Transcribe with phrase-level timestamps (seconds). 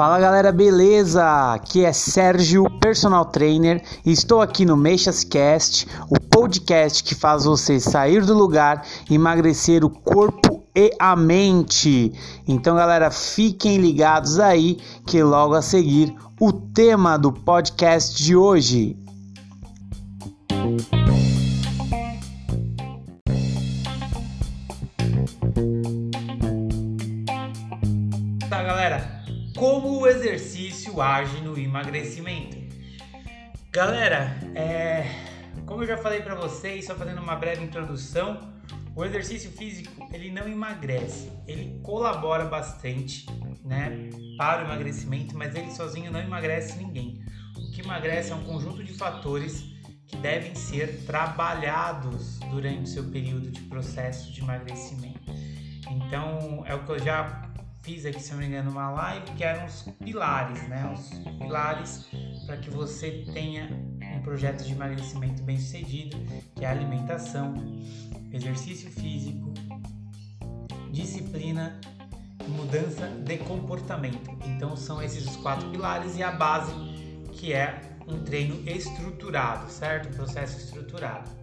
[0.00, 1.52] Fala galera, beleza?
[1.52, 7.44] Aqui é Sérgio, personal trainer, e estou aqui no Meixas Cast, o podcast que faz
[7.44, 12.12] você sair do lugar, emagrecer o corpo e a mente.
[12.48, 18.96] Então, galera, fiquem ligados aí que logo a seguir o tema do podcast de hoje.
[30.10, 32.58] Exercício age no emagrecimento?
[33.70, 35.06] Galera, é...
[35.64, 38.52] como eu já falei para vocês, só fazendo uma breve introdução,
[38.94, 43.26] o exercício físico ele não emagrece, ele colabora bastante,
[43.64, 47.24] né, para o emagrecimento, mas ele sozinho não emagrece ninguém.
[47.56, 49.64] O que emagrece é um conjunto de fatores
[50.08, 55.30] que devem ser trabalhados durante o seu período de processo de emagrecimento.
[55.88, 57.49] Então, é o que eu já
[57.82, 60.92] fiz aqui, se não me engano, uma live, que eram os pilares, né?
[60.92, 62.08] Os pilares
[62.46, 63.68] para que você tenha
[64.16, 66.16] um projeto de emagrecimento bem sucedido,
[66.54, 67.54] que é alimentação,
[68.32, 69.52] exercício físico,
[70.90, 71.80] disciplina
[72.46, 74.30] e mudança de comportamento.
[74.44, 76.72] Então são esses os quatro pilares e a base
[77.32, 80.08] que é um treino estruturado, certo?
[80.08, 81.39] Um processo estruturado.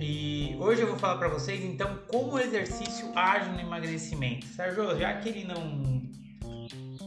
[0.00, 4.46] E hoje eu vou falar para vocês então como o exercício age no emagrecimento.
[4.46, 6.02] Sérgio, já que ele não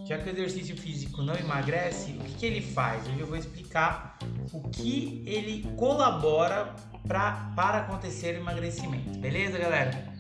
[0.06, 3.08] já que o exercício físico não emagrece, o que, que ele faz?
[3.08, 4.20] Hoje eu vou explicar
[4.54, 6.76] o que ele colabora
[7.08, 9.18] pra, para acontecer o emagrecimento.
[9.18, 10.14] Beleza, galera?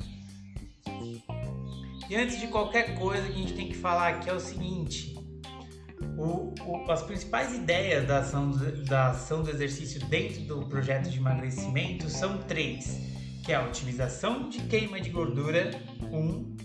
[2.10, 5.16] E antes de qualquer coisa que a gente tem que falar aqui é o seguinte:
[6.18, 8.52] o, o, as principais ideias da ação,
[8.88, 13.00] da ação do exercício dentro do projeto de emagrecimento são três,
[13.44, 15.72] que é a otimização de queima de gordura,
[16.12, 16.56] um,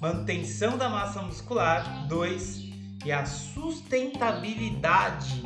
[0.00, 2.64] manutenção da massa muscular, dois,
[3.04, 5.42] e a sustentabilidade,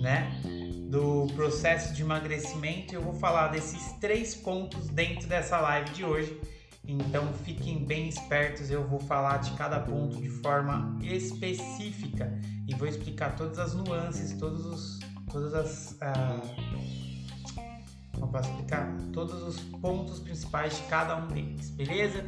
[0.00, 0.40] né,
[0.88, 2.94] do processo de emagrecimento.
[2.94, 6.40] Eu vou falar desses três pontos dentro dessa live de hoje.
[6.88, 12.32] Então fiquem bem espertos, eu vou falar de cada ponto de forma específica
[12.66, 14.98] e vou explicar todas as nuances, todos os,
[15.30, 15.98] todas as.
[16.00, 16.40] Ah,
[18.14, 18.96] como posso explicar?
[19.12, 22.24] Todos os pontos principais de cada um deles, beleza?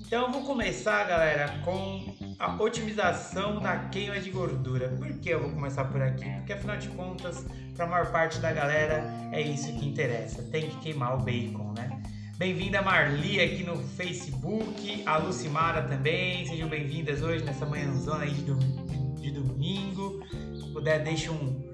[0.00, 4.88] Então eu vou começar, galera, com a otimização da queima de gordura.
[4.88, 6.28] Por que eu vou começar por aqui?
[6.38, 7.46] Porque afinal de contas,
[7.76, 10.42] para a maior parte da galera, é isso que interessa.
[10.44, 12.02] Tem que queimar o bacon, né?
[12.38, 16.46] Bem-vinda Marli aqui no Facebook, a Lucimara também.
[16.46, 20.22] Sejam bem-vindas hoje nessa manhãzona aí de, dom de domingo.
[20.54, 21.72] Se puder, deixa um,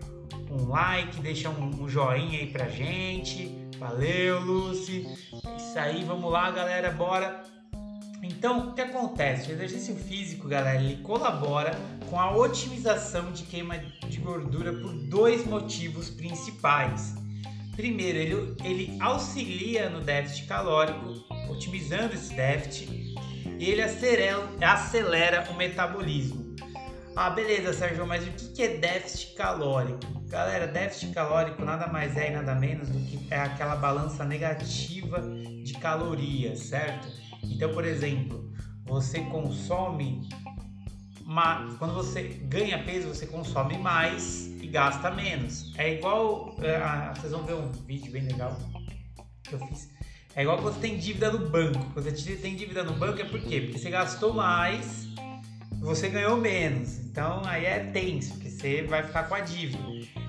[0.49, 3.51] um like, deixa um, um joinha aí pra gente.
[3.77, 5.05] Valeu, Lucy.
[5.45, 7.43] É isso aí, vamos lá, galera, bora
[8.23, 9.51] então, o que acontece?
[9.51, 11.73] O exercício físico, galera, ele colabora
[12.09, 17.17] com a otimização de queima de gordura por dois motivos principais.
[17.77, 23.15] Primeiro, ele, ele auxilia no déficit calórico, otimizando esse déficit,
[23.59, 26.55] e ele acelera, o metabolismo.
[27.15, 30.01] Ah, beleza, Sérgio, mas o que é déficit calórico?
[30.29, 35.21] Galera, déficit calórico nada mais é e nada menos do que é aquela balança negativa
[35.63, 37.07] de calorias, certo?
[37.43, 38.51] Então, por exemplo,
[38.85, 40.29] você consome
[41.25, 45.73] mais, quando você ganha peso, você consome mais gasta menos.
[45.77, 48.59] É igual, é, vocês vão ver um vídeo bem legal
[49.45, 49.91] que eu fiz.
[50.35, 51.85] É igual quando você tem dívida no banco.
[51.93, 53.61] Quando você tem dívida no banco é por quê?
[53.61, 55.09] Porque você gastou mais,
[55.79, 56.99] você ganhou menos.
[57.01, 59.79] Então aí é tenso, porque você vai ficar com a dívida.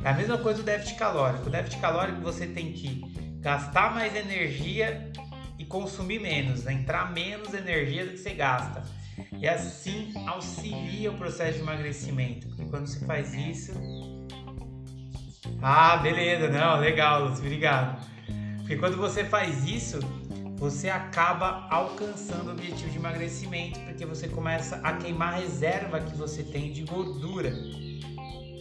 [0.04, 1.48] É a mesma coisa do déficit calórico.
[1.48, 3.02] O déficit calórico você tem que
[3.40, 5.10] gastar mais energia
[5.58, 6.74] e consumir menos, né?
[6.74, 8.84] entrar menos energia do que você gasta.
[9.40, 13.72] E assim auxilia o processo de emagrecimento, porque quando você faz isso.
[15.62, 18.06] Ah, beleza, não, legal, Lúcio, obrigado.
[18.60, 20.00] Porque quando você faz isso,
[20.58, 26.16] você acaba alcançando o objetivo de emagrecimento, porque você começa a queimar a reserva que
[26.16, 27.54] você tem de gordura.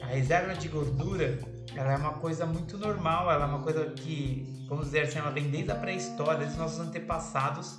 [0.02, 1.38] A reserva de gordura
[1.75, 5.31] ela é uma coisa muito normal, ela é uma coisa que, vamos dizer assim, ela
[5.31, 7.78] vem desde a pré-história, dos nossos antepassados.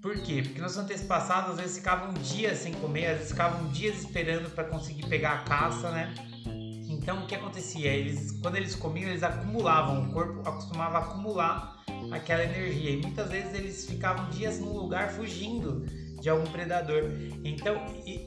[0.00, 0.42] Por quê?
[0.42, 4.64] Porque nossos antepassados às vezes ficavam dias sem comer, às vezes ficavam dias esperando para
[4.64, 6.14] conseguir pegar a caça, né?
[7.08, 7.90] Então o que acontecia?
[7.90, 13.30] Eles, quando eles comiam, eles acumulavam, o corpo acostumava a acumular aquela energia e muitas
[13.30, 15.86] vezes eles ficavam dias num lugar fugindo
[16.20, 17.04] de algum predador.
[17.42, 17.76] Então,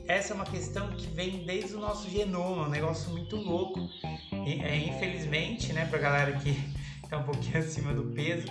[0.08, 3.88] essa é uma questão que vem desde o nosso genoma, um negócio muito louco.
[4.48, 6.60] E, é, infelizmente, né, pra galera que
[7.08, 8.48] tá um pouquinho acima do peso,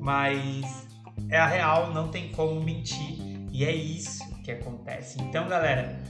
[0.00, 0.86] mas
[1.28, 3.18] é a real, não tem como mentir
[3.50, 5.20] e é isso que acontece.
[5.20, 6.00] Então, galera,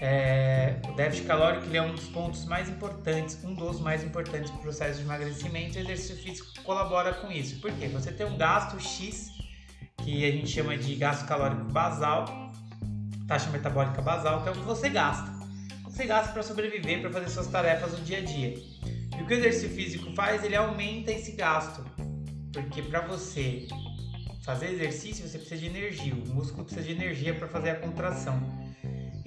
[0.00, 4.50] é, o déficit calórico ele é um dos pontos mais importantes, um dos mais importantes
[4.50, 7.60] para o processo de emagrecimento e o exercício físico colabora com isso.
[7.60, 7.88] Por quê?
[7.88, 9.30] Você tem um gasto X,
[10.04, 12.26] que a gente chama de gasto calórico basal,
[13.26, 15.36] taxa metabólica basal, que é o que você gasta.
[15.84, 18.54] Você gasta para sobreviver, para fazer suas tarefas no dia a dia.
[19.18, 20.44] E o que o exercício físico faz?
[20.44, 21.84] Ele aumenta esse gasto.
[22.52, 23.66] Porque para você
[24.44, 26.14] fazer exercício, você precisa de energia.
[26.14, 28.40] O músculo precisa de energia para fazer a contração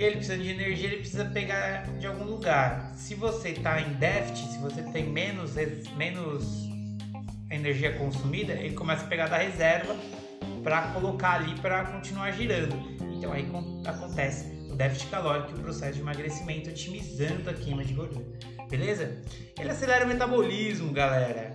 [0.03, 2.93] ele precisa de energia, ele precisa pegar de algum lugar.
[2.95, 5.55] Se você está em déficit, se você tem menos,
[5.95, 6.69] menos
[7.49, 9.95] energia consumida, ele começa a pegar da reserva
[10.63, 12.75] para colocar ali para continuar girando.
[13.17, 13.47] Então aí
[13.85, 18.25] acontece o déficit calórico e o processo de emagrecimento otimizando a queima de gordura.
[18.69, 19.21] Beleza?
[19.59, 21.53] Ele acelera o metabolismo, galera.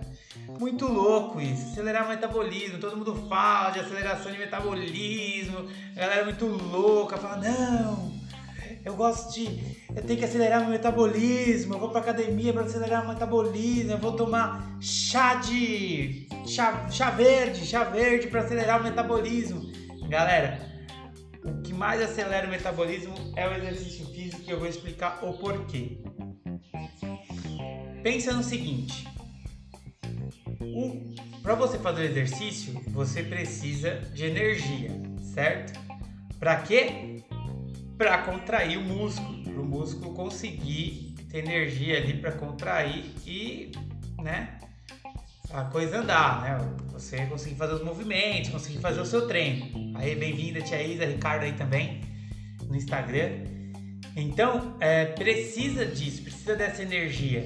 [0.59, 2.79] Muito louco isso, acelerar o metabolismo.
[2.79, 5.67] Todo mundo fala de aceleração de metabolismo.
[5.95, 8.16] A galera é muito louca, fala: não,
[8.87, 9.77] eu gosto de.
[9.93, 11.73] Eu tenho que acelerar meu metabolismo.
[11.73, 13.91] Eu vou pra academia para acelerar meu metabolismo.
[13.91, 16.27] Eu vou tomar chá de.
[16.45, 19.61] chá, chá verde, chá verde para acelerar o metabolismo.
[20.07, 20.59] Galera,
[21.43, 25.33] o que mais acelera o metabolismo é o exercício físico e eu vou explicar o
[25.33, 25.97] porquê.
[28.01, 29.05] Pensa no seguinte:
[31.43, 34.91] para você fazer o exercício, você precisa de energia,
[35.33, 35.77] certo?
[36.39, 37.16] Para quê?
[37.97, 43.71] Para contrair o músculo, para o músculo conseguir ter energia ali para contrair e,
[44.21, 44.59] né,
[45.51, 46.75] a coisa andar, né?
[46.91, 49.97] Você conseguir fazer os movimentos, conseguir fazer o seu treino.
[49.97, 52.01] Aí, bem-vinda, tia Isa, Ricardo aí também
[52.67, 53.45] no Instagram.
[54.15, 57.43] Então, é, precisa disso, precisa dessa energia.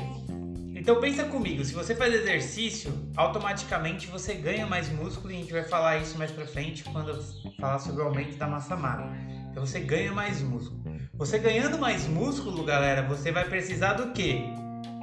[0.81, 5.53] Então pensa comigo, se você faz exercício, automaticamente você ganha mais músculo e a gente
[5.53, 7.21] vai falar isso mais pra frente quando
[7.59, 9.15] falar sobre o aumento da massa magra.
[9.51, 10.81] Então você ganha mais músculo.
[11.13, 14.41] Você ganhando mais músculo, galera, você vai precisar do quê?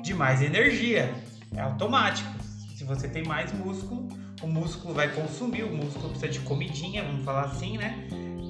[0.02, 1.14] De mais energia.
[1.54, 2.32] É automático.
[2.74, 4.08] Se você tem mais músculo,
[4.42, 8.08] o músculo vai consumir, o músculo precisa de comidinha, vamos falar assim, né?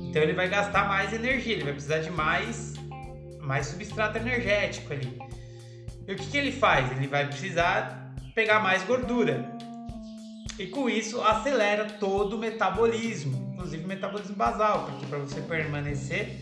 [0.09, 2.75] Então ele vai gastar mais energia, ele vai precisar de mais,
[3.41, 5.19] mais substrato energético ali.
[6.07, 6.91] E o que, que ele faz?
[6.93, 9.53] Ele vai precisar pegar mais gordura.
[10.59, 16.41] E com isso acelera todo o metabolismo inclusive metabolismo basal, porque para você permanecer,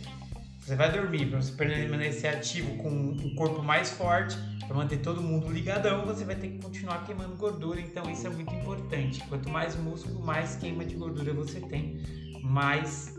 [0.61, 4.37] você vai dormir, para você permanecer ativo com um corpo mais forte,
[4.67, 8.31] para manter todo mundo ligadão, você vai ter que continuar queimando gordura, então isso é
[8.31, 9.23] muito importante.
[9.29, 12.01] Quanto mais músculo, mais queima de gordura você tem,
[12.43, 13.15] mais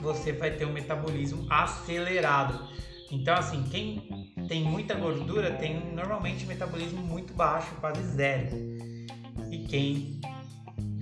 [0.00, 2.68] você vai ter um metabolismo acelerado.
[3.10, 8.48] Então, assim, quem tem muita gordura tem normalmente um metabolismo muito baixo, quase zero.
[9.50, 10.20] E quem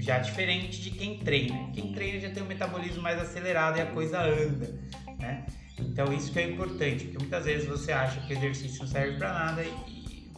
[0.02, 1.70] já diferente de quem treina.
[1.72, 4.75] Quem treina já tem um metabolismo mais acelerado e a coisa anda,
[5.19, 5.46] né?
[5.78, 9.16] Então isso que é importante, porque muitas vezes você acha que o exercício não serve
[9.16, 9.72] para nada e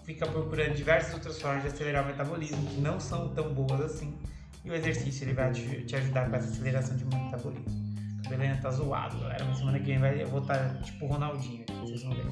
[0.05, 4.15] fica procurando diversas outras formas de acelerar o metabolismo que não são tão boas assim.
[4.63, 7.65] E o exercício ele vai te, ajudar com essa aceleração de metabolismo.
[8.19, 9.45] O cabelo ainda tá zoado, galera.
[9.45, 12.27] Mas semana que vem vai, eu vou estar tá, tipo Ronaldinho, vocês vão ver.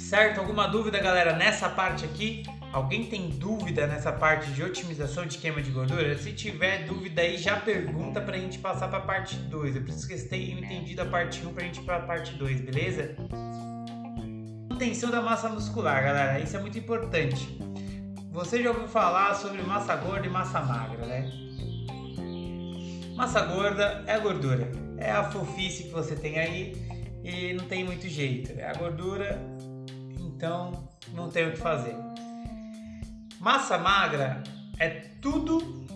[0.00, 0.38] Certo?
[0.38, 2.44] Alguma dúvida, galera, nessa parte aqui?
[2.72, 6.16] Alguém tem dúvida nessa parte de otimização de queima de gordura?
[6.16, 9.74] Se tiver dúvida aí, já pergunta pra gente passar pra parte 2.
[9.74, 12.60] Eu preciso que vocês tenham entendido a parte 1 pra gente ir pra parte 2,
[12.60, 13.16] beleza?
[14.68, 16.38] Manutenção da massa muscular, galera.
[16.38, 17.58] Isso é muito importante.
[18.30, 21.28] Você já ouviu falar sobre massa gorda e massa magra, né?
[23.16, 24.70] Massa gorda é a gordura.
[24.96, 26.76] É a fofice que você tem aí
[27.24, 28.52] e não tem muito jeito.
[28.56, 29.42] É a gordura,
[30.18, 32.09] então não tem o que fazer.
[33.40, 34.42] Massa magra
[34.78, 35.86] é tudo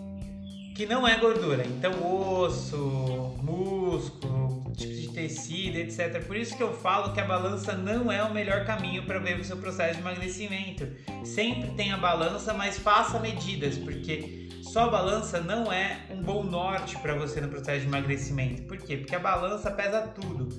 [0.75, 1.63] que não é gordura.
[1.63, 6.25] Então, osso, músculo, tipo de tecido, etc.
[6.25, 9.39] Por isso que eu falo que a balança não é o melhor caminho para ver
[9.39, 10.87] o seu processo de emagrecimento.
[11.23, 16.43] Sempre tem a balança, mas faça medidas, porque só a balança não é um bom
[16.43, 18.63] norte para você no processo de emagrecimento.
[18.63, 18.97] Por quê?
[18.97, 20.49] Porque a balança pesa tudo.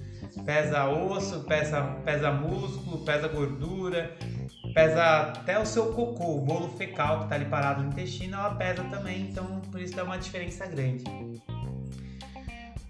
[0.45, 4.17] Pesa osso, pesa, pesa músculo, pesa gordura,
[4.77, 8.55] pesa até o seu cocô, o bolo fecal que está ali parado no intestino, ela
[8.57, 11.03] pesa também, então por isso dá uma diferença grande.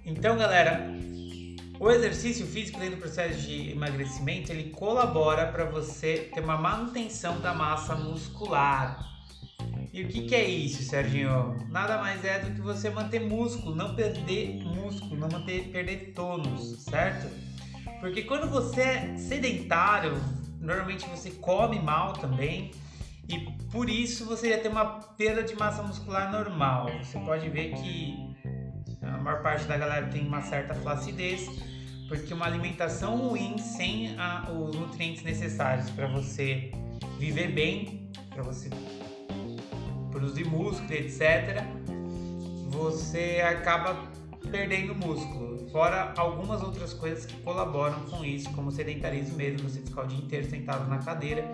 [0.04, 0.90] Então, galera,
[1.78, 7.38] o exercício físico dentro do processo de emagrecimento, ele colabora para você ter uma manutenção
[7.38, 9.08] da massa muscular.
[9.92, 11.56] E o que, que é isso, Serginho?
[11.70, 16.82] Nada mais é do que você manter músculo, não perder músculo, não manter, perder tônus,
[16.82, 17.28] certo?
[18.00, 20.20] Porque quando você é sedentário,
[20.66, 22.72] normalmente você come mal também
[23.28, 23.38] e
[23.70, 26.90] por isso você ia ter uma perda de massa muscular normal.
[27.02, 28.34] Você pode ver que
[29.02, 31.48] a maior parte da galera tem uma certa flacidez,
[32.08, 36.70] porque uma alimentação ruim sem a, os nutrientes necessários para você
[37.18, 38.70] viver bem, para você
[40.10, 41.64] produzir músculo, etc.,
[42.68, 43.96] você acaba
[44.50, 45.55] perdendo músculo.
[45.70, 50.18] Fora algumas outras coisas que colaboram com isso, como sedentarismo mesmo, você ficar o dia
[50.18, 51.44] inteiro sentado na cadeira,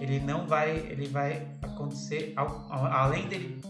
[0.00, 3.60] ele não vai, ele vai acontecer, além dele,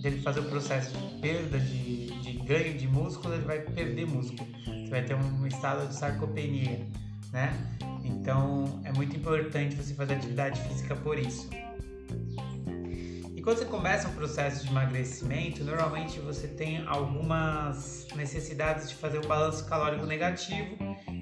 [0.00, 4.46] dele fazer o processo de perda de, de ganho de músculo, ele vai perder músculo.
[4.64, 6.86] Você vai ter um estado de sarcopenia,
[7.32, 7.52] né?
[8.04, 11.48] Então é muito importante você fazer atividade física por isso.
[13.42, 19.26] Quando você começa um processo de emagrecimento, normalmente você tem algumas necessidades de fazer um
[19.26, 20.76] balanço calórico negativo,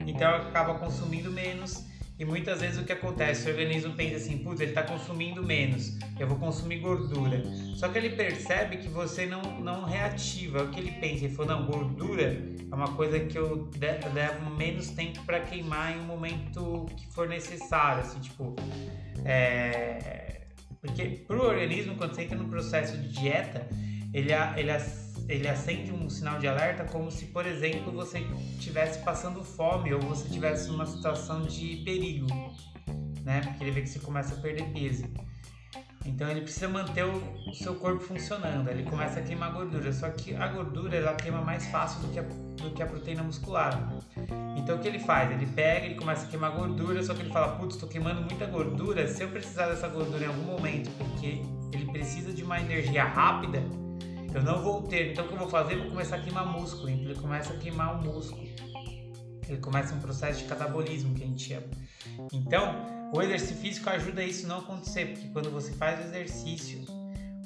[0.07, 1.83] então acaba consumindo menos.
[2.19, 5.97] E muitas vezes o que acontece, o organismo pensa assim, putz, ele está consumindo menos,
[6.19, 7.43] eu vou consumir gordura.
[7.75, 10.65] Só que ele percebe que você não, não reativa.
[10.65, 11.25] O que ele pensa?
[11.25, 13.71] Ele falou, não, gordura é uma coisa que eu
[14.12, 18.03] levo menos tempo para queimar em um momento que for necessário.
[18.03, 18.55] Assim, tipo,
[19.25, 20.30] é
[20.81, 23.69] porque para o organismo, quando você entra no processo de dieta,
[24.13, 24.71] ele, ele,
[25.29, 28.19] ele acende um sinal de alerta como se, por exemplo, você
[28.59, 32.27] estivesse passando fome ou você tivesse numa situação de perigo,
[33.23, 33.43] né?
[33.43, 35.05] Porque ele vê que você começa a perder peso.
[36.04, 38.69] Então ele precisa manter o, seu corpo funcionando.
[38.69, 39.92] Ele começa a queimar gordura.
[39.92, 43.23] Só que a gordura ela queima mais fácil do que a, do que a proteína
[43.23, 43.92] muscular.
[44.57, 45.30] Então o que ele faz?
[45.30, 47.02] Ele pega, ele começa a queimar gordura.
[47.02, 49.07] Só que ele fala: Putz, estou queimando muita gordura.
[49.09, 51.42] Se eu precisar dessa gordura em algum momento, porque
[51.73, 53.62] ele precisa de uma energia rápida,
[54.35, 55.12] eu não vou ter.
[55.12, 55.75] Então o que eu vou fazer?
[55.75, 56.88] Eu vou começar a queimar músculo.
[56.88, 58.42] Então ele começa a queimar o músculo.
[59.47, 61.66] Ele começa um processo de catabolismo que a gente chama.
[62.33, 66.85] Então o exercício físico ajuda isso não acontecer, porque quando você faz o exercício,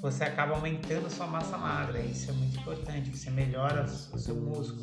[0.01, 1.99] você acaba aumentando sua massa magra.
[1.99, 4.83] Isso é muito importante, você melhora o seu músculo.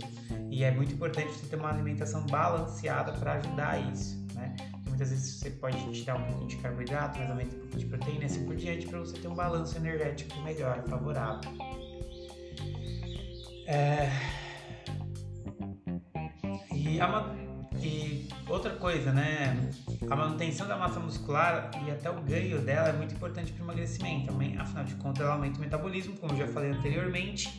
[0.49, 4.55] E é muito importante você ter uma alimentação balanceada para ajudar isso, né?
[4.87, 8.25] Muitas vezes você pode tirar um pouquinho de carboidrato, mas aumenta um pouco de proteína
[8.25, 11.51] assim por diante para você ter um balanço energético melhor, favorável.
[13.67, 14.09] É...
[16.73, 17.07] E a
[17.81, 19.71] e outra coisa, né?
[20.09, 23.65] A manutenção da massa muscular e até o ganho dela é muito importante para o
[23.65, 24.27] emagrecimento.
[24.27, 27.49] Também, afinal de contas, ela aumenta o metabolismo, como já falei anteriormente,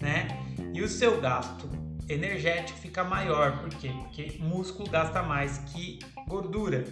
[0.00, 0.28] né?
[0.74, 1.68] E o seu gasto
[2.08, 3.60] energético fica maior.
[3.60, 3.90] Por quê?
[4.02, 6.84] Porque músculo gasta mais que gordura.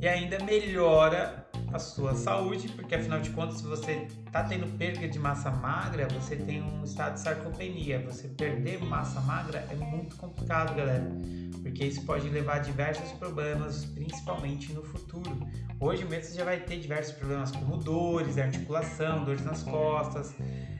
[0.00, 1.41] E ainda melhora
[1.72, 6.06] a sua saúde, porque afinal de contas, se você está tendo perda de massa magra,
[6.08, 8.04] você tem um estado de sarcopenia.
[8.06, 11.10] Você perder massa magra é muito complicado, galera
[11.62, 15.46] porque isso pode levar a diversos problemas, principalmente no futuro.
[15.80, 20.34] Hoje mesmo você já vai ter diversos problemas como dores, articulação, dores nas costas,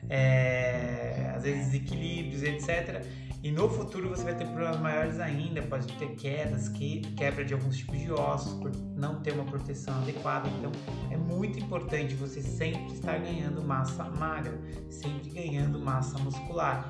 [0.09, 3.05] é, às vezes desequilíbrios, etc.
[3.43, 7.53] E no futuro você vai ter problemas maiores ainda, pode ter quedas, que, quebra de
[7.53, 10.47] alguns tipos de ossos por não ter uma proteção adequada.
[10.57, 10.71] Então
[11.11, 14.57] é muito importante você sempre estar ganhando massa magra,
[14.89, 16.89] sempre ganhando massa muscular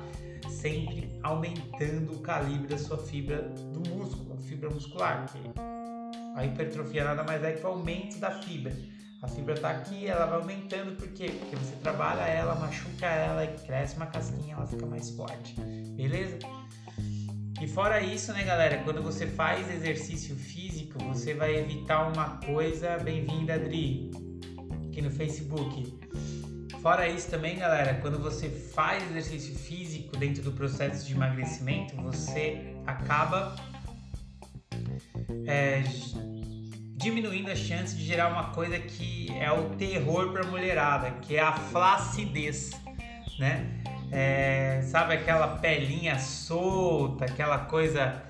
[0.50, 5.26] sempre aumentando o calibre da sua fibra do músculo, fibra muscular.
[6.36, 8.74] A hipertrofia nada mais é que o aumento da fibra.
[9.24, 11.32] A fibra está aqui, ela vai aumentando, por quê?
[11.38, 15.58] Porque você trabalha ela, machuca ela e cresce uma casquinha, ela fica mais forte.
[15.96, 16.38] Beleza?
[17.58, 22.98] E fora isso, né, galera, quando você faz exercício físico, você vai evitar uma coisa,
[22.98, 24.10] bem-vinda, Adri,
[24.88, 25.98] aqui no Facebook.
[26.82, 32.76] Fora isso também, galera, quando você faz exercício físico dentro do processo de emagrecimento, você
[32.86, 33.56] acaba
[35.46, 35.82] é,
[37.04, 41.36] diminuindo a chance de gerar uma coisa que é o terror para a mulherada, que
[41.36, 42.70] é a flacidez,
[43.38, 43.82] né?
[44.10, 48.22] É, sabe aquela pelinha solta, aquela coisa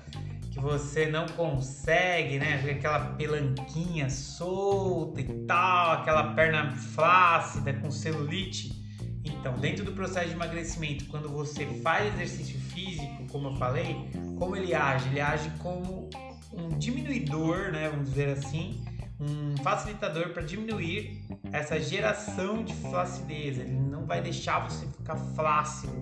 [0.51, 2.69] que você não consegue, né?
[2.69, 8.83] Aquela pelanquinha solta e tal, aquela perna flácida com celulite.
[9.23, 13.95] Então, dentro do processo de emagrecimento, quando você faz exercício físico, como eu falei,
[14.37, 15.07] como ele age?
[15.07, 16.09] Ele age como
[16.57, 17.89] um diminuidor, né?
[17.89, 18.83] Vamos dizer assim,
[19.19, 23.59] um facilitador para diminuir essa geração de flacidez.
[23.59, 25.93] Ele não vai deixar você ficar flácido,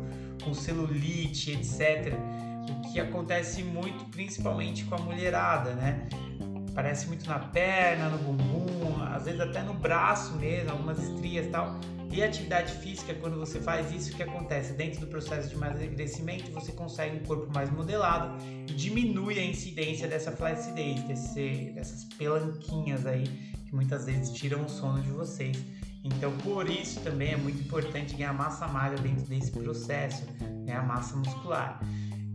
[0.44, 2.14] com celulite, etc
[2.72, 6.08] o que acontece muito, principalmente com a mulherada, né?
[6.74, 11.50] Parece muito na perna, no bumbum, às vezes até no braço mesmo, algumas estrias e
[11.50, 11.80] tal.
[12.14, 14.74] E a atividade física, quando você faz isso, o que acontece?
[14.74, 18.38] Dentro do processo de emagrecimento, você consegue um corpo mais modelado
[18.70, 23.24] e diminui a incidência dessa flacidez, desse, dessas pelanquinhas aí
[23.66, 25.58] que muitas vezes tiram o sono de vocês.
[26.04, 30.24] Então, por isso também é muito importante ganhar massa magra dentro desse processo,
[30.66, 31.82] ganhar massa muscular.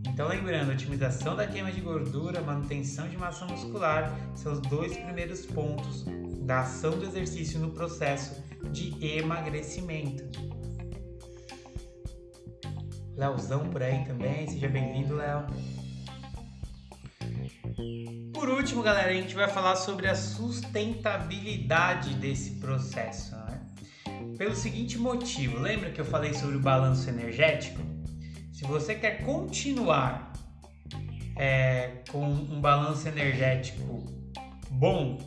[0.07, 5.45] Então, lembrando, otimização da queima de gordura, manutenção de massa muscular são os dois primeiros
[5.45, 6.05] pontos
[6.45, 8.41] da ação do exercício no processo
[8.71, 10.23] de emagrecimento.
[13.15, 15.45] Leozão por aí também, seja bem-vindo, Léo.
[18.33, 23.35] Por último, galera, a gente vai falar sobre a sustentabilidade desse processo.
[23.35, 23.61] Né?
[24.37, 27.98] Pelo seguinte motivo, lembra que eu falei sobre o balanço energético?
[28.59, 30.33] Se você quer continuar
[31.37, 34.05] é, com um balanço energético
[34.69, 35.17] bom,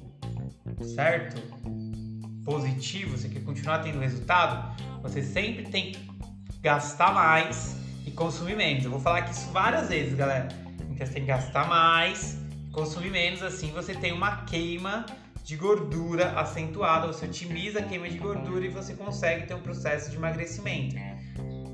[0.95, 1.41] certo?
[2.45, 6.07] Positivo, você quer continuar tendo resultado, você sempre tem que
[6.61, 7.75] gastar mais
[8.07, 8.85] e consumir menos.
[8.85, 10.49] Eu vou falar aqui isso várias vezes, galera.
[10.91, 12.39] Então você tem que gastar mais
[12.71, 15.07] consumir menos, assim você tem uma queima
[15.43, 20.11] de gordura acentuada, você otimiza a queima de gordura e você consegue ter um processo
[20.11, 20.97] de emagrecimento.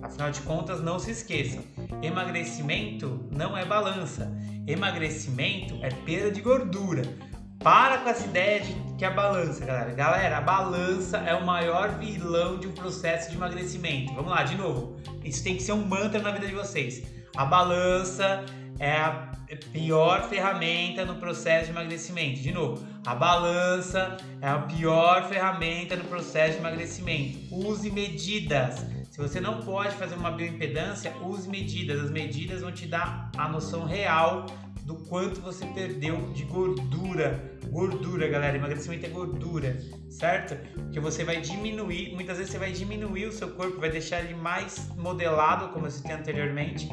[0.08, 1.62] Afinal de contas, não se esqueçam:
[2.02, 4.32] emagrecimento não é balança,
[4.66, 7.02] emagrecimento é perda de gordura.
[7.60, 9.92] Para com essa ideia de que a balança, galera.
[9.92, 14.14] Galera, a balança é o maior vilão de um processo de emagrecimento.
[14.14, 14.96] Vamos lá, de novo.
[15.24, 17.02] Isso tem que ser um mantra na vida de vocês.
[17.36, 18.44] A balança
[18.78, 19.28] é a
[19.72, 22.40] pior ferramenta no processo de emagrecimento.
[22.40, 27.38] De novo, a balança é a pior ferramenta no processo de emagrecimento.
[27.50, 28.86] Use medidas.
[29.18, 32.04] Se você não pode fazer uma bioimpedância, use medidas.
[32.04, 34.46] As medidas vão te dar a noção real
[34.84, 37.58] do quanto você perdeu de gordura.
[37.68, 39.76] Gordura, galera, emagrecimento é gordura,
[40.08, 40.54] certo?
[40.72, 44.34] Porque você vai diminuir, muitas vezes você vai diminuir o seu corpo, vai deixar ele
[44.34, 46.88] mais modelado, como eu citei anteriormente,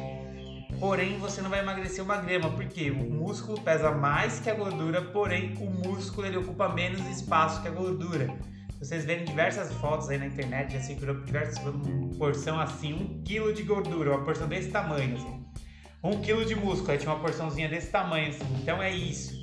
[0.80, 5.00] porém você não vai emagrecer uma grama, porque o músculo pesa mais que a gordura,
[5.00, 8.36] porém o músculo ele ocupa menos espaço que a gordura.
[8.78, 11.58] Vocês verem diversas fotos aí na internet, já circulou por diversas
[12.18, 15.46] porção assim, um quilo de gordura, uma porção desse tamanho, assim.
[16.02, 18.44] Um quilo de músculo, aí tinha uma porçãozinha desse tamanho, assim.
[18.60, 19.34] Então é isso.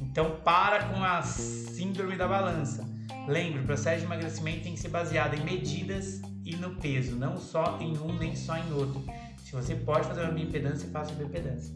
[0.00, 2.88] Então para com a síndrome da balança.
[3.26, 7.36] Lembre, o processo de emagrecimento tem que ser baseado em medidas e no peso, não
[7.38, 9.04] só em um nem só em outro.
[9.44, 11.74] Se você pode fazer uma bioimpedância, faça uma bioimpedância.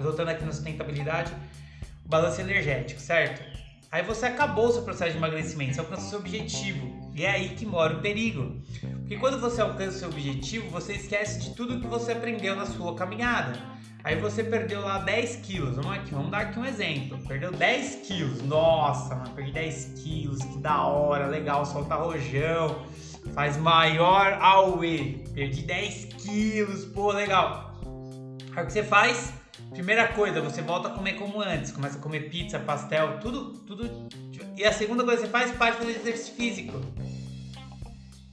[0.00, 1.32] Voltando aqui na sustentabilidade,
[2.04, 3.55] o balanço energético, certo?
[3.96, 7.10] Aí você acabou o seu processo de emagrecimento, você alcançou o seu objetivo.
[7.14, 8.60] E é aí que mora o perigo.
[8.98, 12.66] Porque quando você alcança o seu objetivo, você esquece de tudo que você aprendeu na
[12.66, 13.58] sua caminhada.
[14.04, 15.76] Aí você perdeu lá 10 quilos.
[15.76, 17.18] Vamos aqui, vamos dar aqui um exemplo.
[17.26, 18.42] Perdeu 10 quilos.
[18.42, 22.84] Nossa, mano, perdi 10 quilos, que da hora, legal, solta rojão
[23.32, 25.24] faz maior AUE.
[25.32, 27.72] Perdi 10 quilos, pô, legal.
[28.54, 29.32] Aí o que você faz?
[29.76, 31.70] Primeira coisa, você volta a comer como antes.
[31.70, 34.08] Começa a comer pizza, pastel, tudo, tudo.
[34.56, 36.80] E a segunda coisa você faz, de fazer exercício físico.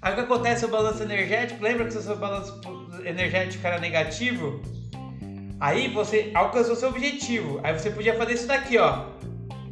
[0.02, 0.64] Aí o que acontece?
[0.64, 2.62] O balanço energético, lembra que o seu balanço
[3.04, 4.62] energético era negativo?
[5.60, 7.60] Aí você alcançou seu objetivo.
[7.62, 9.08] Aí você podia fazer isso daqui, ó.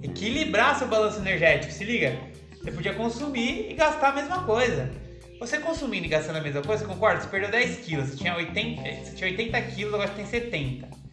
[0.03, 2.19] Equilibrar seu balanço energético, se liga.
[2.61, 4.91] Você podia consumir e gastar a mesma coisa.
[5.39, 7.21] Você consumindo e gastando a mesma coisa, concorda?
[7.21, 11.10] Você perdeu 10 quilos, você tinha 80, você tinha 80 quilos, agora você tem 70.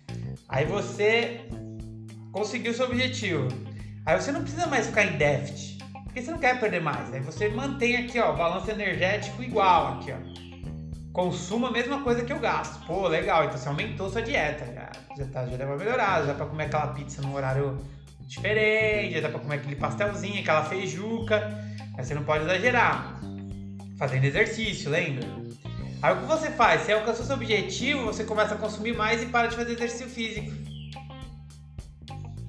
[0.48, 1.40] Aí você
[2.32, 3.48] conseguiu seu objetivo.
[4.06, 7.12] Aí você não precisa mais ficar em déficit, porque você não quer perder mais.
[7.12, 10.38] Aí você mantém aqui, ó, balanço energético igual aqui, ó.
[11.12, 12.86] Consuma a mesma coisa que eu gasto.
[12.86, 16.38] Pô, legal, então você aumentou sua dieta, já, já, tá, já uma melhorada, já dá
[16.38, 17.76] pra comer aquela pizza num horário
[18.20, 21.46] diferente, já dá pra comer aquele pastelzinho, aquela feijuca.
[21.94, 23.20] Mas você não pode exagerar
[23.98, 25.26] fazendo exercício, lembra?
[26.00, 26.82] Aí o que você faz?
[26.82, 30.52] Você alcançou seu objetivo, você começa a consumir mais e para de fazer exercício físico.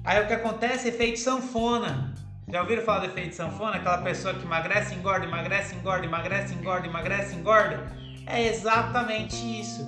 [0.04, 0.88] Aí o que acontece?
[0.88, 2.14] Efeito sanfona.
[2.48, 3.76] Já ouviram falar do efeito sanfona?
[3.76, 7.92] Aquela pessoa que emagrece, engorda, emagrece, engorda, emagrece, engorda, emagrece, engorda?
[8.26, 9.84] É exatamente isso.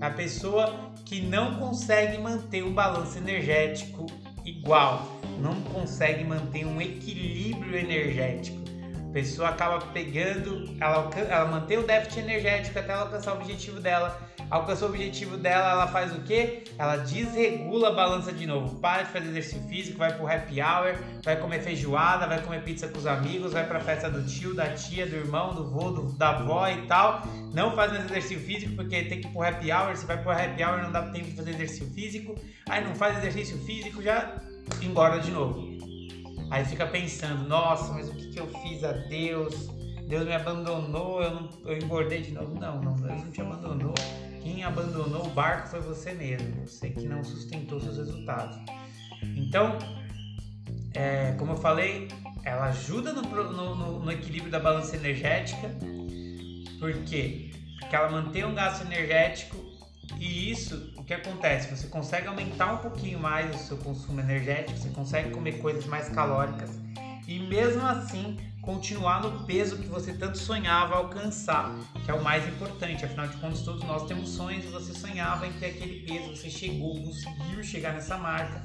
[0.00, 4.06] A pessoa que não consegue manter um balanço energético
[4.44, 5.06] igual,
[5.38, 8.63] não consegue manter um equilíbrio energético
[9.14, 14.20] pessoa acaba pegando, ela, ela mantém o déficit energético até ela alcançar o objetivo dela.
[14.50, 16.64] Alcançou o objetivo dela, ela faz o quê?
[16.76, 18.80] Ela desregula a balança de novo.
[18.80, 22.88] Para de fazer exercício físico, vai pro happy hour, vai comer feijoada, vai comer pizza
[22.88, 26.12] com os amigos, vai pra festa do tio, da tia, do irmão, do vô, do,
[26.18, 27.22] da avó e tal.
[27.54, 29.96] Não faz mais exercício físico porque tem que ir pro happy hour.
[29.96, 32.34] Se vai pro happy hour, não dá tempo de fazer exercício físico.
[32.68, 34.34] Aí não faz exercício físico, já
[34.82, 35.73] engorda de novo.
[36.54, 39.66] Aí fica pensando, nossa, mas o que, que eu fiz a Deus?
[40.06, 42.54] Deus me abandonou, eu, não, eu engordei de novo.
[42.54, 43.92] Não, não, Deus não te abandonou.
[44.40, 48.56] Quem abandonou o barco foi você mesmo, você que não sustentou seus resultados.
[49.36, 49.76] Então,
[50.94, 52.06] é, como eu falei,
[52.44, 55.68] ela ajuda no, no, no equilíbrio da balança energética.
[56.78, 57.50] Por quê?
[57.80, 59.56] Porque ela mantém um gasto energético
[60.20, 61.68] e isso, o que acontece?
[61.68, 66.08] Você consegue aumentar um pouquinho mais o seu consumo energético, você consegue comer coisas mais
[66.08, 66.80] calóricas
[67.28, 72.48] e mesmo assim continuar no peso que você tanto sonhava alcançar, que é o mais
[72.48, 73.04] importante.
[73.04, 76.48] Afinal de contas, todos nós temos sonhos e você sonhava em ter aquele peso, você
[76.48, 78.64] chegou, conseguiu chegar nessa marca.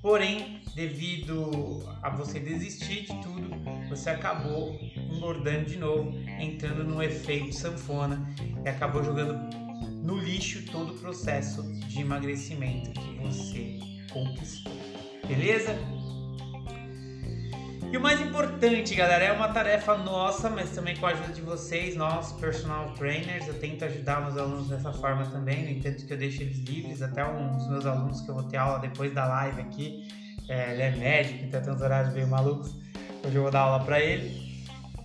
[0.00, 3.50] Porém, devido a você desistir de tudo,
[3.88, 8.24] você acabou engordando de novo, entrando no efeito sanfona
[8.64, 9.69] e acabou jogando
[10.10, 13.78] no lixo todo o processo de emagrecimento que você
[14.12, 14.72] conquistou.
[15.28, 15.78] Beleza?
[17.92, 21.40] E o mais importante, galera, é uma tarefa nossa, mas também com a ajuda de
[21.40, 23.46] vocês, nós, personal trainers.
[23.46, 25.62] Eu tento ajudar meus alunos dessa forma também.
[25.62, 27.02] No entanto, que eu deixo eles livres.
[27.02, 30.08] Até um dos meus alunos que eu vou ter aula depois da live aqui,
[30.48, 32.74] é, ele é médico, então tem uns horários meio malucos.
[33.24, 34.49] Hoje eu vou dar aula para ele.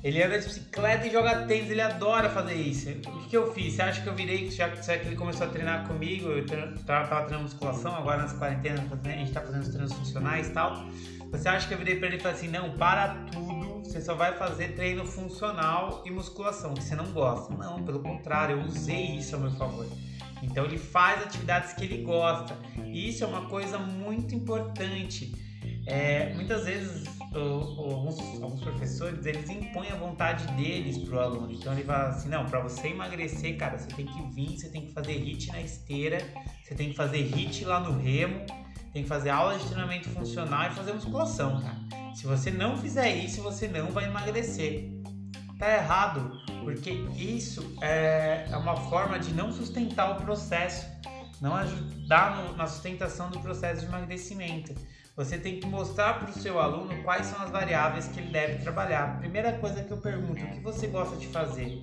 [0.05, 2.91] Ele anda de bicicleta e joga tênis, ele adora fazer isso.
[2.91, 3.73] O que, que eu fiz?
[3.73, 6.45] Você acha que eu virei, já que ele começou a treinar comigo, eu
[6.85, 10.85] tava, treinando musculação, agora nas quarentenas a gente tá fazendo os treinos funcionais e tal.
[11.31, 14.13] Você acha que eu virei para ele e falei assim: não, para tudo, você só
[14.13, 17.51] vai fazer treino funcional e musculação, que você não gosta.
[17.55, 19.87] Não, pelo contrário, eu usei isso a meu favor.
[20.43, 22.55] Então ele faz atividades que ele gosta.
[22.85, 25.33] E isso é uma coisa muito importante.
[25.87, 31.52] É, muitas vezes alguns, alguns, professores eles impõem a vontade deles pro aluno.
[31.52, 34.86] Então ele fala assim, não, para você emagrecer, cara, você tem que vir, você tem
[34.86, 36.17] que fazer hit na esteira,
[36.63, 38.45] você tem que fazer hit lá no remo,
[38.93, 41.78] tem que fazer aula de treinamento funcional e fazer musculação, cara.
[42.15, 44.89] Se você não fizer isso, você não vai emagrecer.
[45.60, 46.32] Tá errado,
[46.63, 50.86] porque isso é, é uma forma de não sustentar o processo,
[51.41, 54.74] não ajudar no, na sustentação do processo de emagrecimento.
[55.15, 58.62] Você tem que mostrar para o seu aluno quais são as variáveis que ele deve
[58.62, 59.17] trabalhar.
[59.19, 61.82] Primeira coisa que eu pergunto, o que você gosta de fazer?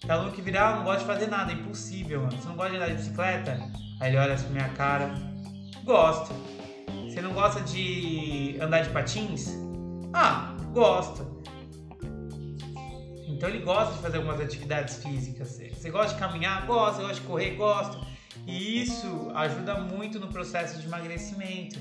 [0.00, 2.36] Tem aluno que virar, ah, não gosta de fazer nada, impossível, mano.
[2.36, 3.70] Você não gosta de andar de bicicleta?
[4.00, 5.30] Aí ele olha assim pra minha cara,
[5.84, 6.32] Gosto.
[7.08, 9.48] Você não gosta de andar de patins?
[10.12, 11.26] Ah, gosta.
[13.26, 15.48] Então ele gosta de fazer algumas atividades físicas.
[15.48, 16.66] Você gosta de caminhar?
[16.66, 16.96] Gosta.
[16.96, 17.50] Você gosta de correr?
[17.56, 17.98] Gosta.
[18.46, 21.80] E isso ajuda muito no processo de emagrecimento.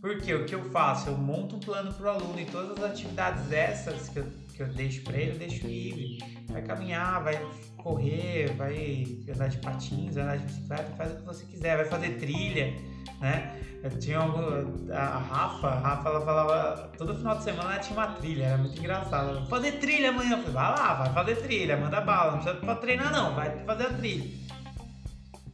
[0.00, 1.10] Porque o que eu faço?
[1.10, 4.62] Eu monto um plano para o aluno e todas as atividades essas que eu, que
[4.62, 6.18] eu deixo para ele, eu deixo livre.
[6.48, 7.38] Vai caminhar, vai
[7.76, 11.86] correr, vai andar de patins, vai andar de bicicleta, faz o que você quiser, vai
[11.86, 12.74] fazer trilha
[13.20, 13.54] né?
[13.82, 17.98] Eu tinha algum, a Rafa, a Rafa ela falava, todo final de semana ela tinha
[17.98, 19.38] uma trilha, era muito engraçado.
[19.40, 22.60] Vou fazer trilha amanhã, eu falei, vai lá, vai fazer trilha, manda bala, não precisa
[22.60, 24.30] pra treinar não, vai fazer a trilha.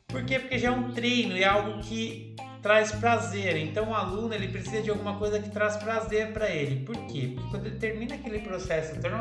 [0.08, 0.38] Por quê?
[0.38, 2.34] Porque já é um treino é algo que
[2.66, 3.56] traz prazer.
[3.56, 6.84] Então o aluno ele precisa de alguma coisa que traz prazer para ele.
[6.84, 7.32] Por quê?
[7.32, 9.20] Porque quando ele termina aquele processo, torna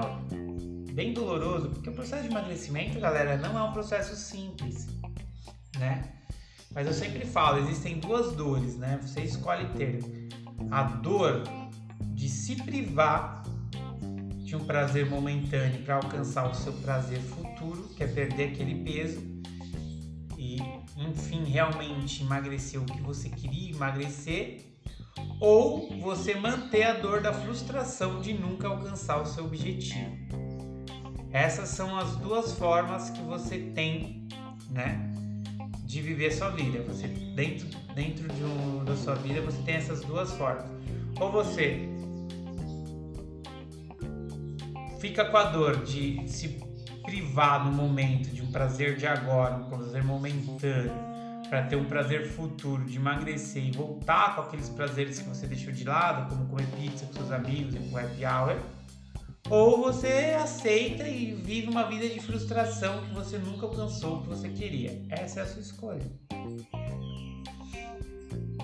[0.92, 4.88] bem doloroso, porque o processo de emagrecimento, galera, não é um processo simples,
[5.78, 6.12] né?
[6.74, 8.98] Mas eu sempre falo, existem duas dores, né?
[9.04, 10.00] Você escolhe ter
[10.72, 11.44] a dor
[12.16, 13.44] de se privar
[14.40, 19.35] de um prazer momentâneo para alcançar o seu prazer futuro, que é perder aquele peso
[20.38, 20.58] e,
[20.98, 24.62] enfim, realmente emagrecer o que você queria emagrecer,
[25.40, 30.16] ou você manter a dor da frustração de nunca alcançar o seu objetivo.
[31.32, 34.28] Essas são as duas formas que você tem,
[34.70, 35.12] né?
[35.96, 36.82] de viver sua vida.
[36.84, 40.66] Você dentro dentro de um, da sua vida você tem essas duas formas.
[41.20, 41.88] Ou você
[45.00, 46.60] fica com a dor de se
[47.04, 50.94] privar no momento de prazer de agora, um prazer momentâneo,
[51.50, 55.74] para ter um prazer futuro de emagrecer e voltar com aqueles prazeres que você deixou
[55.74, 58.58] de lado, como comer pizza com seus amigos e com happy hour
[59.50, 64.30] ou você aceita e vive uma vida de frustração que você nunca alcançou o que
[64.30, 65.04] você queria.
[65.10, 66.12] Essa é a sua escolha.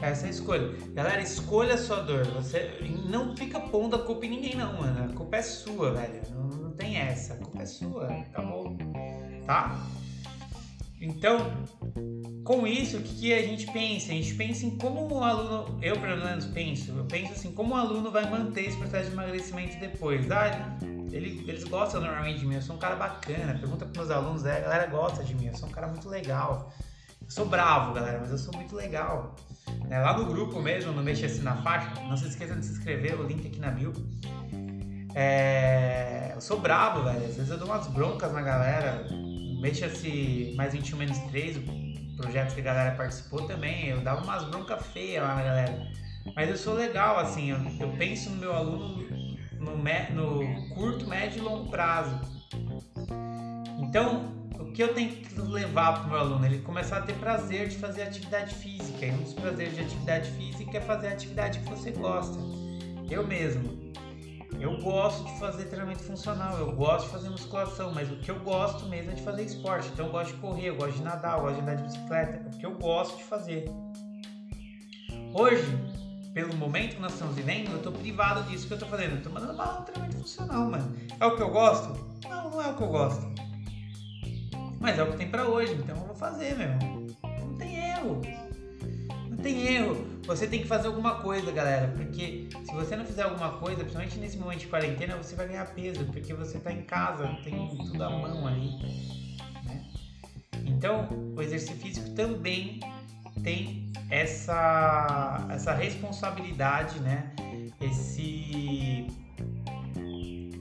[0.02, 0.76] Essa é a escolha.
[0.94, 2.26] Galera, escolha a sua dor.
[2.30, 5.12] Você não fica pondo a culpa em ninguém, não, mano.
[5.12, 6.22] A culpa é sua, velho.
[6.32, 7.36] Não, não tem essa.
[7.36, 8.08] A culpa é sua.
[8.08, 8.76] Acabou.
[9.46, 9.88] Tá?
[11.02, 11.52] Então,
[12.44, 14.12] com isso, o que, que, a gente pensa?
[14.12, 17.74] A gente pensa em como o aluno, eu pelo menos penso, eu penso assim, como
[17.74, 20.30] o aluno vai manter esse processo de emagrecimento depois.
[20.30, 20.78] Ah,
[21.12, 24.46] ele, eles gostam normalmente de mim, eu sou um cara bacana, pergunta para meus alunos,
[24.46, 26.72] é, a galera gosta de mim, eu sou um cara muito legal.
[27.22, 29.36] Eu sou bravo, galera, mas eu sou muito legal.
[29.88, 30.00] Né?
[30.00, 33.20] Lá no grupo mesmo, no Mexa Assim na Faixa, não se esqueça de se inscrever,
[33.20, 33.92] o link aqui na bio.
[35.16, 36.32] É...
[36.36, 39.06] Eu sou bravo, velho, às vezes eu dou umas broncas na galera,
[39.62, 44.44] Mexa-se mais 21 menos 3, o projeto que a galera participou também, eu dava umas
[44.46, 45.88] broncas feias lá na galera.
[46.36, 49.08] Mas eu sou legal, assim, eu, eu penso no meu aluno
[49.62, 49.78] no,
[50.44, 52.20] no curto, médio e longo prazo.
[53.80, 56.46] Então, o que eu tenho que levar para o meu aluno?
[56.46, 59.06] Ele começar a ter prazer de fazer atividade física.
[59.06, 62.38] E um dos prazeres de atividade física é fazer a atividade que você gosta.
[63.10, 63.92] Eu mesmo.
[64.62, 68.40] Eu gosto de fazer treinamento funcional, eu gosto de fazer musculação, mas o que eu
[68.42, 69.90] gosto mesmo é de fazer esporte.
[69.92, 72.46] Então eu gosto de correr, eu gosto de nadar, eu gosto de andar de bicicleta.
[72.46, 73.66] É o que eu gosto de fazer.
[75.34, 75.66] Hoje,
[76.36, 79.14] pelo momento que nós estamos vivendo, eu estou privado disso que eu estou fazendo.
[79.14, 80.96] Eu estou mandando bala no treinamento funcional, mano.
[81.20, 82.20] É o que eu gosto?
[82.30, 83.26] Não, não é o que eu gosto.
[84.80, 86.78] Mas é o que tem para hoje, então eu vou fazer, meu.
[87.40, 88.22] Não tem erro.
[89.42, 90.06] Tem erro.
[90.26, 94.20] Você tem que fazer alguma coisa, galera, porque se você não fizer alguma coisa, principalmente
[94.20, 98.04] nesse momento de quarentena, você vai ganhar peso, porque você está em casa, tem tudo
[98.04, 98.70] à mão ali.
[99.66, 99.86] Né?
[100.66, 102.80] Então, o exercício físico também
[103.44, 107.32] tem essa, essa responsabilidade, né?
[107.80, 109.08] Esse,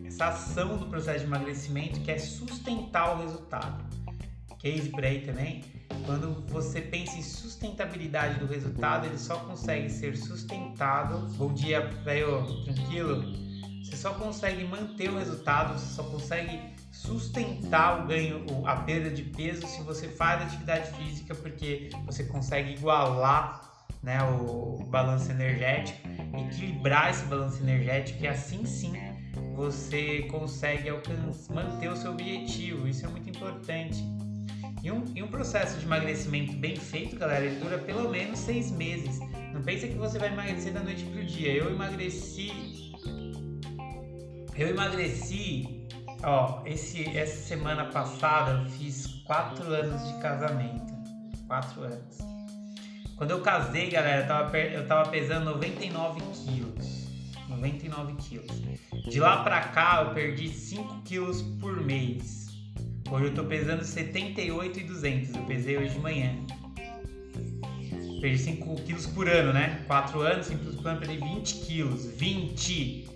[0.06, 3.84] essa ação do processo de emagrecimento que é sustentar o resultado.
[4.58, 5.64] Case por aí também.
[6.06, 11.28] Quando você pensa em sustentabilidade do resultado, ele só consegue ser sustentado.
[11.36, 13.22] Bom dia, velho, tranquilo?
[13.84, 16.60] Você só consegue manter o resultado, você só consegue
[16.92, 22.72] sustentar o ganho, a perda de peso se você faz atividade física, porque você consegue
[22.72, 23.70] igualar
[24.02, 26.08] né, o, balanço energético,
[26.38, 28.92] equilibrar esse balanço energético e assim sim
[29.54, 30.90] você consegue
[31.50, 32.88] manter o seu objetivo.
[32.88, 34.02] Isso é muito importante.
[34.82, 38.70] E um, e um processo de emagrecimento bem feito, galera, ele dura pelo menos seis
[38.70, 39.18] meses.
[39.52, 41.52] Não pensa que você vai emagrecer da noite pro dia.
[41.52, 42.92] Eu emagreci.
[44.56, 45.80] Eu emagreci
[46.22, 50.92] Ó, esse, essa semana passada eu fiz quatro anos de casamento.
[51.46, 52.18] Quatro anos.
[53.16, 57.08] Quando eu casei, galera, eu tava, eu tava pesando 99 quilos.
[57.48, 58.62] 99 quilos.
[59.08, 62.49] De lá pra cá eu perdi 5 quilos por mês.
[63.10, 65.34] Hoje eu tô pesando 78,200.
[65.34, 66.32] Eu pesei hoje de manhã.
[68.20, 69.82] Perdi 5 quilos por ano, né?
[69.88, 72.06] 4 anos, 5 quilos por ano, perdi 20 quilos.
[72.06, 73.08] 20!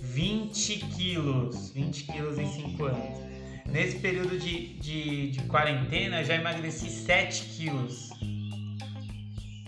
[0.00, 3.18] 20 quilos, 20 quilos em 5 anos.
[3.66, 8.10] Nesse período de, de, de quarentena, já emagreci 7 quilos.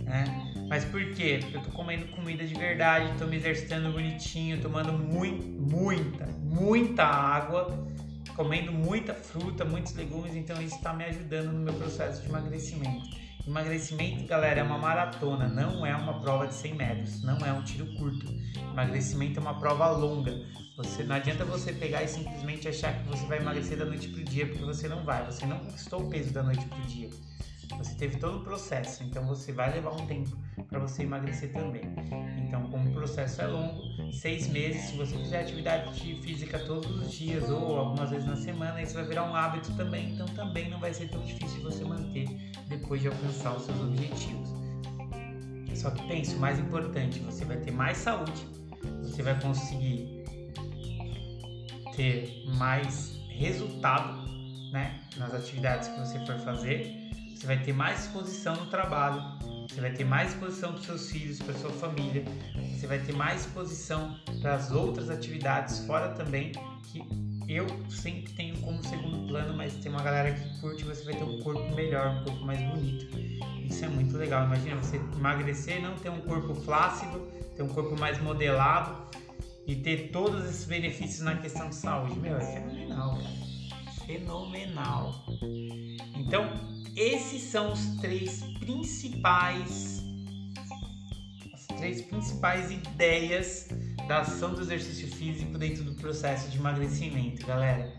[0.02, 0.24] Né?
[0.68, 1.38] Mas por quê?
[1.40, 7.04] Porque eu tô comendo comida de verdade, tô me exercitando bonitinho, tomando muito, muita, muita
[7.04, 7.88] água,
[8.34, 13.08] comendo muita fruta, muitos legumes, então isso está me ajudando no meu processo de emagrecimento.
[13.46, 17.62] Emagrecimento, galera, é uma maratona, não é uma prova de 100 metros, não é um
[17.62, 18.26] tiro curto.
[18.72, 20.32] Emagrecimento é uma prova longa.
[20.76, 24.24] Você não adianta você pegar e simplesmente achar que você vai emagrecer da noite pro
[24.24, 25.24] dia, porque você não vai.
[25.26, 27.10] Você não conquistou o peso da noite pro dia.
[27.78, 30.36] Você teve todo o processo, então você vai levar um tempo
[30.68, 31.82] para você emagrecer também.
[32.38, 37.12] Então, como o processo é longo, seis meses, se você fizer atividade física todos os
[37.12, 40.12] dias ou algumas vezes na semana, isso vai virar um hábito também.
[40.14, 42.28] Então, também não vai ser tão difícil você manter
[42.68, 44.48] depois de alcançar os seus objetivos.
[45.74, 48.46] Só que pense, o mais importante, você vai ter mais saúde,
[49.02, 50.24] você vai conseguir
[51.96, 54.24] ter mais resultado
[54.72, 57.04] né, nas atividades que você for fazer
[57.44, 59.22] você vai ter mais exposição no trabalho,
[59.68, 62.24] você vai ter mais exposição para seus filhos, para sua família,
[62.74, 66.52] você vai ter mais exposição para as outras atividades fora também,
[66.84, 67.04] que
[67.46, 71.24] eu sempre tenho como segundo plano, mas tem uma galera que curte, você vai ter
[71.24, 73.14] um corpo melhor, um corpo mais bonito.
[73.62, 74.46] Isso é muito legal.
[74.46, 79.06] Imagina você emagrecer, não ter um corpo flácido, ter um corpo mais modelado
[79.66, 82.18] e ter todos esses benefícios na questão de saúde.
[82.18, 84.06] Meu, é fenomenal, cara.
[84.06, 85.26] Fenomenal.
[86.16, 90.02] Então, esses são os três principais
[91.52, 93.68] as três principais ideias
[94.06, 97.92] da ação do exercício físico dentro do processo de emagrecimento, galera.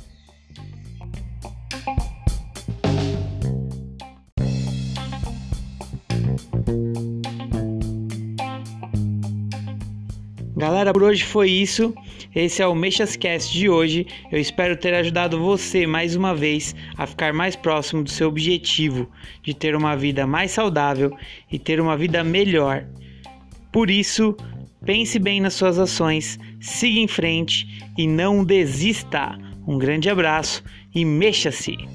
[10.58, 11.94] Galera, por hoje foi isso.
[12.36, 14.06] Esse é o Mexascast de hoje.
[14.30, 19.10] Eu espero ter ajudado você mais uma vez a ficar mais próximo do seu objetivo
[19.42, 21.18] de ter uma vida mais saudável
[21.50, 22.86] e ter uma vida melhor.
[23.72, 24.36] Por isso,
[24.84, 29.38] pense bem nas suas ações, siga em frente e não desista.
[29.66, 30.62] Um grande abraço
[30.94, 31.95] e mexa-se!